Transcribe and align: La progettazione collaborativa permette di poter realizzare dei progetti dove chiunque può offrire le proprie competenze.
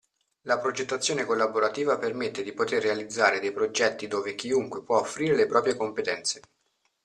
La 0.47 0.57
progettazione 0.57 1.25
collaborativa 1.25 1.99
permette 1.99 2.41
di 2.41 2.53
poter 2.53 2.81
realizzare 2.81 3.39
dei 3.39 3.51
progetti 3.51 4.07
dove 4.07 4.33
chiunque 4.33 4.81
può 4.81 4.97
offrire 4.99 5.35
le 5.35 5.45
proprie 5.45 5.75
competenze. 5.77 6.41